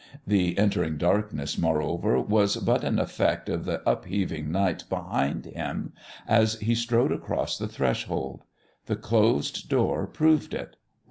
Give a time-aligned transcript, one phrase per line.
[0.25, 5.93] The entering darkness, moreover, was but an effect of the upheaving night behind him
[6.27, 8.41] as he strode across the threshold.
[8.87, 10.75] The closed door proved it.